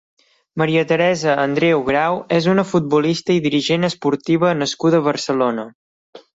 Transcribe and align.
Maria 0.61 0.83
Teresa 0.91 1.35
Andreu 1.41 1.83
Grau 1.91 2.17
és 2.39 2.49
una 2.55 2.65
futbolista 2.71 3.37
i 3.37 3.45
dirigent 3.49 3.91
esportiva 3.93 4.57
nascuda 4.65 5.03
a 5.05 5.09
Barcelona. 5.13 5.71